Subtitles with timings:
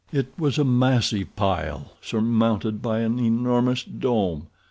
[0.11, 4.47] It was a massive pile, surmounted by an enormous dome.